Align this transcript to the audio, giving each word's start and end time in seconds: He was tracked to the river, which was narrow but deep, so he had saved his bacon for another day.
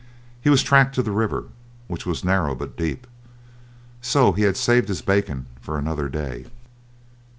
He 0.41 0.49
was 0.49 0.63
tracked 0.63 0.95
to 0.95 1.03
the 1.03 1.11
river, 1.11 1.43
which 1.87 2.07
was 2.07 2.23
narrow 2.23 2.55
but 2.55 2.75
deep, 2.75 3.05
so 4.01 4.31
he 4.31 4.41
had 4.41 4.57
saved 4.57 4.87
his 4.87 5.03
bacon 5.03 5.45
for 5.59 5.77
another 5.77 6.09
day. 6.09 6.47